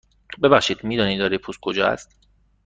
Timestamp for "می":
0.83-0.97